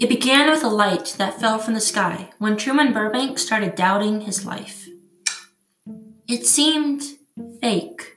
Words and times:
It 0.00 0.08
began 0.08 0.48
with 0.48 0.62
a 0.62 0.68
light 0.68 1.16
that 1.18 1.40
fell 1.40 1.58
from 1.58 1.74
the 1.74 1.80
sky 1.80 2.30
when 2.38 2.56
Truman 2.56 2.92
Burbank 2.92 3.36
started 3.36 3.74
doubting 3.74 4.20
his 4.20 4.46
life. 4.46 4.86
It 6.28 6.46
seemed 6.46 7.02
fake. 7.60 8.14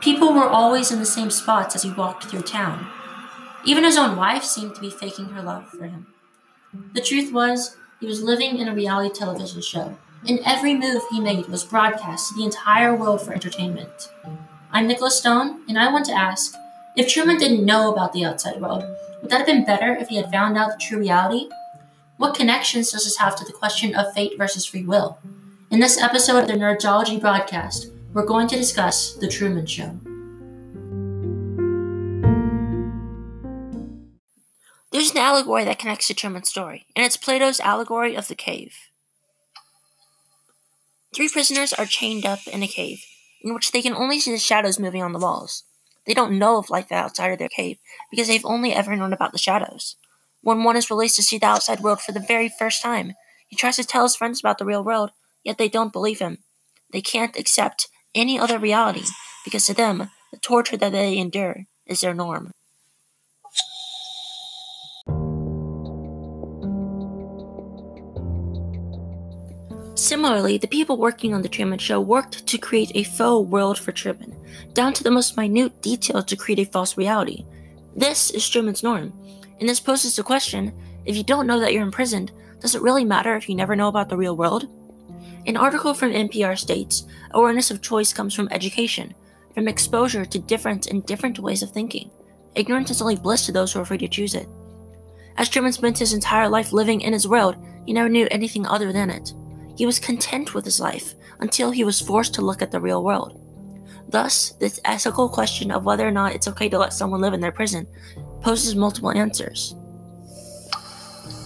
People 0.00 0.32
were 0.32 0.48
always 0.48 0.90
in 0.90 0.98
the 0.98 1.06
same 1.06 1.30
spots 1.30 1.76
as 1.76 1.84
he 1.84 1.92
walked 1.92 2.24
through 2.24 2.42
town. 2.42 2.84
Even 3.64 3.84
his 3.84 3.96
own 3.96 4.16
wife 4.16 4.42
seemed 4.42 4.74
to 4.74 4.80
be 4.80 4.90
faking 4.90 5.26
her 5.26 5.42
love 5.42 5.68
for 5.68 5.84
him. 5.84 6.08
The 6.94 7.00
truth 7.00 7.32
was, 7.32 7.76
he 8.00 8.06
was 8.06 8.20
living 8.20 8.58
in 8.58 8.66
a 8.66 8.74
reality 8.74 9.14
television 9.14 9.62
show, 9.62 9.96
and 10.26 10.40
every 10.44 10.74
move 10.74 11.02
he 11.10 11.20
made 11.20 11.46
was 11.46 11.62
broadcast 11.62 12.30
to 12.30 12.34
the 12.34 12.44
entire 12.44 12.96
world 12.96 13.22
for 13.22 13.34
entertainment. 13.34 14.10
I'm 14.72 14.88
Nicholas 14.88 15.16
Stone, 15.16 15.62
and 15.68 15.78
I 15.78 15.92
want 15.92 16.06
to 16.06 16.12
ask 16.12 16.54
if 16.96 17.08
Truman 17.08 17.38
didn't 17.38 17.64
know 17.64 17.92
about 17.92 18.12
the 18.12 18.24
outside 18.24 18.60
world, 18.60 18.84
would 19.24 19.30
that 19.30 19.38
have 19.38 19.46
been 19.46 19.64
better 19.64 19.96
if 19.96 20.08
he 20.08 20.16
had 20.16 20.30
found 20.30 20.58
out 20.58 20.70
the 20.70 20.76
true 20.76 20.98
reality? 20.98 21.48
What 22.18 22.34
connections 22.34 22.92
does 22.92 23.04
this 23.04 23.16
have 23.16 23.34
to 23.36 23.44
the 23.46 23.54
question 23.54 23.94
of 23.94 24.12
fate 24.12 24.36
versus 24.36 24.66
free 24.66 24.84
will? 24.84 25.18
In 25.70 25.80
this 25.80 25.98
episode 25.98 26.40
of 26.40 26.46
the 26.46 26.52
Nerdology 26.52 27.18
broadcast, 27.18 27.88
we're 28.12 28.26
going 28.26 28.48
to 28.48 28.56
discuss 28.56 29.14
The 29.14 29.26
Truman 29.26 29.64
Show. 29.64 29.98
There's 34.92 35.12
an 35.12 35.16
allegory 35.16 35.64
that 35.64 35.78
connects 35.78 36.08
to 36.08 36.14
Truman's 36.14 36.50
story, 36.50 36.84
and 36.94 37.06
it's 37.06 37.16
Plato's 37.16 37.60
allegory 37.60 38.14
of 38.14 38.28
the 38.28 38.34
cave. 38.34 38.76
Three 41.14 41.30
prisoners 41.30 41.72
are 41.72 41.86
chained 41.86 42.26
up 42.26 42.40
in 42.46 42.62
a 42.62 42.68
cave, 42.68 43.02
in 43.40 43.54
which 43.54 43.72
they 43.72 43.80
can 43.80 43.94
only 43.94 44.20
see 44.20 44.32
the 44.32 44.38
shadows 44.38 44.78
moving 44.78 45.02
on 45.02 45.14
the 45.14 45.18
walls. 45.18 45.64
They 46.06 46.14
don't 46.14 46.38
know 46.38 46.58
of 46.58 46.70
life 46.70 46.92
outside 46.92 47.32
of 47.32 47.38
their 47.38 47.48
cave 47.48 47.78
because 48.10 48.28
they've 48.28 48.44
only 48.44 48.72
ever 48.72 48.94
known 48.96 49.12
about 49.12 49.32
the 49.32 49.38
shadows. 49.38 49.96
When 50.42 50.62
one 50.62 50.76
is 50.76 50.90
released 50.90 51.16
to 51.16 51.22
see 51.22 51.38
the 51.38 51.46
outside 51.46 51.80
world 51.80 52.00
for 52.00 52.12
the 52.12 52.20
very 52.20 52.48
first 52.48 52.82
time, 52.82 53.14
he 53.48 53.56
tries 53.56 53.76
to 53.76 53.84
tell 53.84 54.02
his 54.02 54.16
friends 54.16 54.40
about 54.40 54.58
the 54.58 54.64
real 54.64 54.84
world, 54.84 55.10
yet 55.42 55.58
they 55.58 55.68
don't 55.68 55.92
believe 55.92 56.18
him. 56.18 56.38
They 56.92 57.00
can't 57.00 57.38
accept 57.38 57.88
any 58.14 58.38
other 58.38 58.58
reality 58.58 59.04
because 59.44 59.66
to 59.66 59.74
them, 59.74 60.10
the 60.32 60.38
torture 60.38 60.76
that 60.76 60.92
they 60.92 61.16
endure 61.18 61.64
is 61.86 62.00
their 62.00 62.14
norm. 62.14 62.50
Similarly, 70.14 70.58
the 70.58 70.68
people 70.68 70.96
working 70.96 71.34
on 71.34 71.42
The 71.42 71.48
Truman 71.48 71.80
Show 71.80 72.00
worked 72.00 72.46
to 72.46 72.56
create 72.56 72.92
a 72.94 73.02
faux 73.02 73.50
world 73.50 73.76
for 73.76 73.90
Truman, 73.90 74.32
down 74.72 74.92
to 74.92 75.02
the 75.02 75.10
most 75.10 75.36
minute 75.36 75.82
detail 75.82 76.22
to 76.22 76.36
create 76.36 76.60
a 76.60 76.70
false 76.70 76.96
reality. 76.96 77.44
This 77.96 78.30
is 78.30 78.48
Truman's 78.48 78.84
norm, 78.84 79.12
and 79.58 79.68
this 79.68 79.80
poses 79.80 80.14
the 80.14 80.22
question 80.22 80.72
if 81.04 81.16
you 81.16 81.24
don't 81.24 81.48
know 81.48 81.58
that 81.58 81.72
you're 81.72 81.82
imprisoned, 81.82 82.30
does 82.60 82.76
it 82.76 82.80
really 82.80 83.04
matter 83.04 83.34
if 83.34 83.48
you 83.48 83.56
never 83.56 83.74
know 83.74 83.88
about 83.88 84.08
the 84.08 84.16
real 84.16 84.36
world? 84.36 84.68
An 85.46 85.56
article 85.56 85.92
from 85.92 86.12
NPR 86.12 86.56
states 86.56 87.08
awareness 87.32 87.72
of 87.72 87.82
choice 87.82 88.12
comes 88.12 88.34
from 88.34 88.46
education, 88.52 89.14
from 89.52 89.66
exposure 89.66 90.24
to 90.24 90.38
different 90.38 90.86
and 90.86 91.04
different 91.04 91.40
ways 91.40 91.60
of 91.60 91.72
thinking. 91.72 92.08
Ignorance 92.54 92.92
is 92.92 93.02
only 93.02 93.16
bliss 93.16 93.46
to 93.46 93.52
those 93.52 93.72
who 93.72 93.80
are 93.80 93.84
free 93.84 93.98
to 93.98 94.06
choose 94.06 94.36
it. 94.36 94.46
As 95.38 95.48
Truman 95.48 95.72
spent 95.72 95.98
his 95.98 96.12
entire 96.12 96.48
life 96.48 96.72
living 96.72 97.00
in 97.00 97.12
his 97.12 97.26
world, 97.26 97.56
he 97.84 97.92
never 97.92 98.08
knew 98.08 98.28
anything 98.30 98.64
other 98.64 98.92
than 98.92 99.10
it. 99.10 99.34
He 99.76 99.86
was 99.86 99.98
content 99.98 100.54
with 100.54 100.64
his 100.64 100.80
life 100.80 101.14
until 101.40 101.70
he 101.70 101.84
was 101.84 102.00
forced 102.00 102.34
to 102.34 102.42
look 102.42 102.62
at 102.62 102.70
the 102.70 102.80
real 102.80 103.02
world. 103.02 103.40
Thus, 104.08 104.50
this 104.60 104.80
ethical 104.84 105.28
question 105.28 105.70
of 105.70 105.84
whether 105.84 106.06
or 106.06 106.12
not 106.12 106.34
it's 106.34 106.48
okay 106.48 106.68
to 106.68 106.78
let 106.78 106.92
someone 106.92 107.20
live 107.20 107.34
in 107.34 107.40
their 107.40 107.52
prison 107.52 107.86
poses 108.42 108.76
multiple 108.76 109.10
answers. 109.10 109.74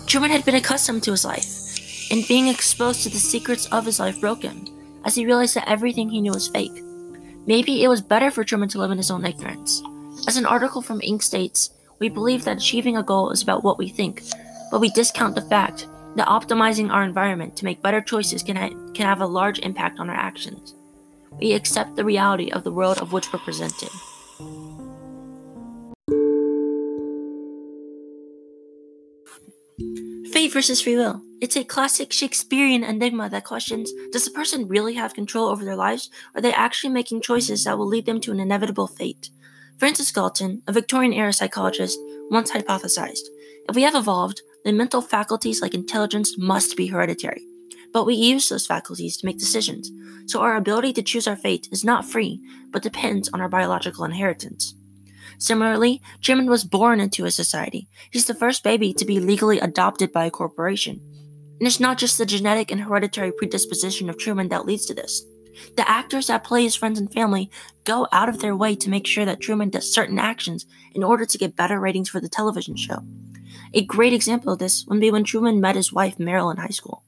Truman 0.06 0.30
had 0.30 0.44
been 0.44 0.54
accustomed 0.54 1.02
to 1.04 1.10
his 1.10 1.24
life, 1.24 2.10
and 2.10 2.26
being 2.26 2.48
exposed 2.48 3.02
to 3.02 3.10
the 3.10 3.18
secrets 3.18 3.66
of 3.66 3.86
his 3.86 4.00
life 4.00 4.20
broke 4.20 4.42
him, 4.42 4.66
as 5.04 5.14
he 5.14 5.26
realized 5.26 5.54
that 5.54 5.68
everything 5.68 6.08
he 6.08 6.20
knew 6.20 6.32
was 6.32 6.48
fake. 6.48 6.82
Maybe 7.46 7.82
it 7.82 7.88
was 7.88 8.02
better 8.02 8.30
for 8.30 8.44
Truman 8.44 8.68
to 8.70 8.78
live 8.78 8.90
in 8.90 8.98
his 8.98 9.10
own 9.10 9.24
ignorance. 9.24 9.82
As 10.26 10.36
an 10.36 10.46
article 10.46 10.82
from 10.82 11.00
Inc. 11.00 11.22
states, 11.22 11.70
we 11.98 12.08
believe 12.08 12.44
that 12.44 12.58
achieving 12.58 12.96
a 12.96 13.02
goal 13.02 13.30
is 13.30 13.42
about 13.42 13.64
what 13.64 13.78
we 13.78 13.88
think, 13.88 14.22
but 14.70 14.80
we 14.80 14.90
discount 14.90 15.34
the 15.34 15.42
fact 15.42 15.86
that 16.18 16.26
optimizing 16.26 16.90
our 16.90 17.04
environment 17.04 17.56
to 17.56 17.64
make 17.64 17.80
better 17.80 18.00
choices 18.00 18.42
can, 18.42 18.56
ha- 18.56 18.92
can 18.92 19.06
have 19.06 19.20
a 19.20 19.26
large 19.26 19.60
impact 19.60 20.00
on 20.00 20.10
our 20.10 20.16
actions. 20.16 20.74
We 21.38 21.52
accept 21.52 21.94
the 21.94 22.04
reality 22.04 22.50
of 22.50 22.64
the 22.64 22.72
world 22.72 22.98
of 22.98 23.12
which 23.12 23.32
we're 23.32 23.38
presented. 23.38 23.88
Fate 30.32 30.52
versus 30.52 30.80
free 30.80 30.96
will. 30.96 31.22
It's 31.40 31.56
a 31.56 31.62
classic 31.62 32.12
Shakespearean 32.12 32.82
enigma 32.82 33.30
that 33.30 33.44
questions 33.44 33.92
Does 34.10 34.26
a 34.26 34.32
person 34.32 34.66
really 34.66 34.94
have 34.94 35.14
control 35.14 35.46
over 35.46 35.64
their 35.64 35.76
lives, 35.76 36.10
or 36.34 36.38
are 36.38 36.42
they 36.42 36.52
actually 36.52 36.92
making 36.92 37.20
choices 37.20 37.62
that 37.62 37.78
will 37.78 37.86
lead 37.86 38.06
them 38.06 38.20
to 38.22 38.32
an 38.32 38.40
inevitable 38.40 38.88
fate? 38.88 39.30
Francis 39.78 40.10
Galton, 40.10 40.62
a 40.66 40.72
Victorian 40.72 41.12
era 41.12 41.32
psychologist, 41.32 41.96
once 42.28 42.50
hypothesized 42.50 43.28
if 43.68 43.76
we 43.76 43.82
have 43.82 43.94
evolved, 43.94 44.40
then 44.64 44.76
mental 44.76 45.02
faculties 45.02 45.62
like 45.62 45.74
intelligence 45.74 46.36
must 46.38 46.76
be 46.76 46.86
hereditary. 46.88 47.42
But 47.92 48.04
we 48.04 48.14
use 48.14 48.48
those 48.48 48.66
faculties 48.66 49.16
to 49.16 49.26
make 49.26 49.38
decisions, 49.38 49.90
so 50.26 50.40
our 50.40 50.56
ability 50.56 50.92
to 50.94 51.02
choose 51.02 51.26
our 51.26 51.36
fate 51.36 51.68
is 51.72 51.84
not 51.84 52.04
free, 52.04 52.40
but 52.70 52.82
depends 52.82 53.28
on 53.30 53.40
our 53.40 53.48
biological 53.48 54.04
inheritance. 54.04 54.74
Similarly, 55.38 56.02
Truman 56.20 56.50
was 56.50 56.64
born 56.64 57.00
into 57.00 57.24
a 57.24 57.30
society. 57.30 57.88
He's 58.10 58.26
the 58.26 58.34
first 58.34 58.64
baby 58.64 58.92
to 58.94 59.04
be 59.04 59.20
legally 59.20 59.60
adopted 59.60 60.12
by 60.12 60.26
a 60.26 60.30
corporation. 60.30 61.00
And 61.58 61.66
it's 61.66 61.80
not 61.80 61.98
just 61.98 62.18
the 62.18 62.26
genetic 62.26 62.70
and 62.70 62.80
hereditary 62.80 63.32
predisposition 63.32 64.10
of 64.10 64.18
Truman 64.18 64.48
that 64.48 64.66
leads 64.66 64.84
to 64.86 64.94
this. 64.94 65.24
The 65.76 65.88
actors 65.88 66.26
that 66.26 66.44
play 66.44 66.62
his 66.62 66.76
friends 66.76 66.98
and 66.98 67.12
family 67.12 67.50
go 67.84 68.06
out 68.12 68.28
of 68.28 68.40
their 68.40 68.56
way 68.56 68.76
to 68.76 68.90
make 68.90 69.06
sure 69.06 69.24
that 69.24 69.40
Truman 69.40 69.70
does 69.70 69.92
certain 69.92 70.18
actions 70.18 70.66
in 70.94 71.02
order 71.02 71.24
to 71.24 71.38
get 71.38 71.56
better 71.56 71.80
ratings 71.80 72.08
for 72.08 72.20
the 72.20 72.28
television 72.28 72.76
show. 72.76 72.98
A 73.74 73.84
great 73.84 74.12
example 74.12 74.52
of 74.52 74.58
this 74.58 74.84
would 74.86 75.00
be 75.00 75.10
when 75.10 75.24
Truman 75.24 75.60
met 75.60 75.76
his 75.76 75.92
wife 75.92 76.16
Meryl 76.18 76.50
in 76.50 76.56
high 76.56 76.68
school. 76.68 77.02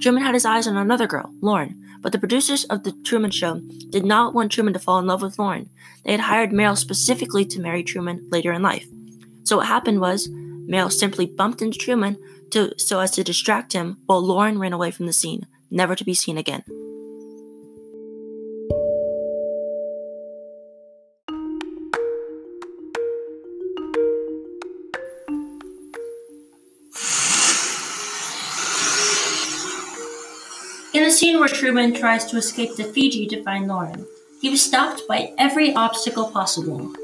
Truman 0.00 0.22
had 0.22 0.34
his 0.34 0.44
eyes 0.44 0.66
on 0.66 0.76
another 0.76 1.06
girl, 1.06 1.32
Lauren, 1.40 1.80
but 2.00 2.12
the 2.12 2.18
producers 2.18 2.64
of 2.64 2.82
The 2.82 2.92
Truman 3.04 3.30
Show 3.30 3.60
did 3.90 4.04
not 4.04 4.34
want 4.34 4.50
Truman 4.50 4.72
to 4.72 4.78
fall 4.78 4.98
in 4.98 5.06
love 5.06 5.22
with 5.22 5.38
Lauren. 5.38 5.68
They 6.04 6.12
had 6.12 6.20
hired 6.20 6.50
Meryl 6.50 6.76
specifically 6.76 7.44
to 7.46 7.60
marry 7.60 7.82
Truman 7.82 8.26
later 8.30 8.52
in 8.52 8.62
life. 8.62 8.86
So 9.44 9.58
what 9.58 9.66
happened 9.66 10.00
was, 10.00 10.28
Meryl 10.28 10.92
simply 10.92 11.26
bumped 11.26 11.60
into 11.60 11.78
Truman 11.78 12.16
to, 12.50 12.78
so 12.78 13.00
as 13.00 13.10
to 13.12 13.24
distract 13.24 13.72
him 13.72 13.98
while 14.06 14.24
Lauren 14.24 14.58
ran 14.58 14.72
away 14.72 14.90
from 14.90 15.06
the 15.06 15.12
scene, 15.12 15.46
never 15.70 15.94
to 15.94 16.04
be 16.04 16.14
seen 16.14 16.38
again. 16.38 16.64
The 31.10 31.16
scene 31.16 31.40
where 31.40 31.48
Truman 31.48 31.92
tries 31.92 32.24
to 32.26 32.36
escape 32.36 32.76
to 32.76 32.84
Fiji 32.84 33.26
to 33.26 33.42
find 33.42 33.66
Lauren, 33.66 34.06
he 34.40 34.48
was 34.48 34.62
stopped 34.62 35.08
by 35.08 35.34
every 35.38 35.74
obstacle 35.74 36.30
possible. 36.30 36.94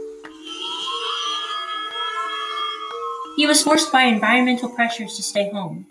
He 3.37 3.49
was 3.49 3.65
forced 3.65 3.91
by 3.91 4.03
environmental 4.03 4.69
pressures 4.69 5.16
to 5.16 5.25
stay 5.25 5.50
home. 5.50 5.87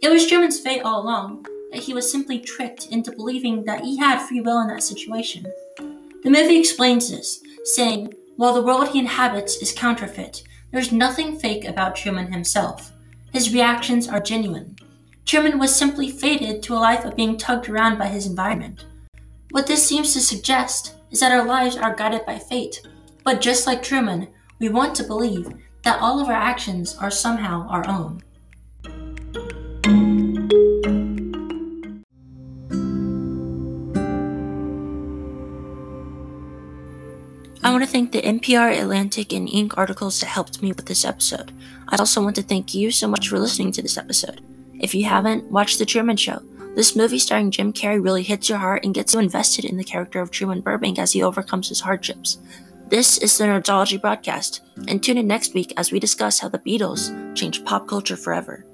It 0.00 0.08
was 0.10 0.26
Truman's 0.26 0.58
fate 0.58 0.80
all 0.80 1.02
along 1.02 1.44
that 1.70 1.82
he 1.82 1.92
was 1.92 2.10
simply 2.10 2.38
tricked 2.38 2.86
into 2.86 3.12
believing 3.12 3.64
that 3.64 3.82
he 3.82 3.98
had 3.98 4.26
free 4.26 4.40
will 4.40 4.62
in 4.62 4.68
that 4.68 4.82
situation. 4.82 5.44
The 6.22 6.30
movie 6.30 6.58
explains 6.58 7.10
this, 7.10 7.42
saying, 7.64 8.14
while 8.36 8.54
the 8.54 8.62
world 8.62 8.88
he 8.88 8.98
inhabits 8.98 9.56
is 9.56 9.70
counterfeit, 9.70 10.44
there's 10.70 10.92
nothing 10.92 11.38
fake 11.38 11.66
about 11.66 11.94
Truman 11.94 12.32
himself. 12.32 12.90
His 13.34 13.52
reactions 13.52 14.08
are 14.08 14.18
genuine. 14.18 14.76
Truman 15.26 15.58
was 15.58 15.74
simply 15.74 16.10
fated 16.10 16.62
to 16.62 16.74
a 16.74 16.76
life 16.76 17.04
of 17.04 17.16
being 17.16 17.36
tugged 17.36 17.68
around 17.68 17.98
by 17.98 18.08
his 18.08 18.26
environment. 18.26 18.84
What 19.50 19.66
this 19.66 19.86
seems 19.86 20.12
to 20.12 20.20
suggest 20.20 20.96
is 21.10 21.20
that 21.20 21.32
our 21.32 21.44
lives 21.44 21.76
are 21.76 21.94
guided 21.94 22.26
by 22.26 22.38
fate, 22.38 22.80
but 23.24 23.40
just 23.40 23.66
like 23.66 23.82
Truman, 23.82 24.28
we 24.58 24.68
want 24.68 24.94
to 24.96 25.04
believe 25.04 25.48
that 25.82 26.00
all 26.00 26.20
of 26.20 26.28
our 26.28 26.34
actions 26.34 26.96
are 26.98 27.10
somehow 27.10 27.66
our 27.68 27.88
own. 27.88 28.22
I 37.62 37.72
want 37.72 37.84
to 37.84 37.90
thank 37.90 38.12
the 38.12 38.22
NPR, 38.22 38.80
Atlantic, 38.80 39.32
and 39.32 39.46
Inc. 39.48 39.74
articles 39.76 40.20
that 40.20 40.26
helped 40.26 40.62
me 40.62 40.72
with 40.72 40.86
this 40.86 41.04
episode. 41.04 41.52
I 41.88 41.96
also 41.96 42.22
want 42.22 42.36
to 42.36 42.42
thank 42.42 42.74
you 42.74 42.90
so 42.90 43.06
much 43.06 43.28
for 43.28 43.38
listening 43.38 43.70
to 43.72 43.82
this 43.82 43.98
episode. 43.98 44.40
If 44.80 44.94
you 44.94 45.04
haven't, 45.04 45.44
watch 45.50 45.76
The 45.76 45.84
Truman 45.84 46.16
Show. 46.16 46.40
This 46.74 46.96
movie 46.96 47.18
starring 47.18 47.50
Jim 47.50 47.70
Carrey 47.70 48.02
really 48.02 48.22
hits 48.22 48.48
your 48.48 48.56
heart 48.56 48.82
and 48.82 48.94
gets 48.94 49.12
you 49.12 49.20
invested 49.20 49.66
in 49.66 49.76
the 49.76 49.84
character 49.84 50.20
of 50.20 50.30
Truman 50.30 50.62
Burbank 50.62 50.98
as 50.98 51.12
he 51.12 51.22
overcomes 51.22 51.68
his 51.68 51.80
hardships. 51.80 52.38
This 52.88 53.18
is 53.18 53.36
the 53.36 53.44
Nerdology 53.44 54.00
broadcast, 54.00 54.62
and 54.88 55.02
tune 55.02 55.18
in 55.18 55.26
next 55.26 55.52
week 55.52 55.74
as 55.76 55.92
we 55.92 56.00
discuss 56.00 56.38
how 56.38 56.48
the 56.48 56.58
Beatles 56.58 57.36
changed 57.36 57.66
pop 57.66 57.86
culture 57.86 58.16
forever. 58.16 58.64